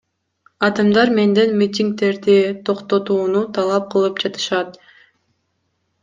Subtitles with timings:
[0.67, 2.37] Адамдар менден митингдерди
[2.69, 4.81] токтотууну талап кылып жатышат.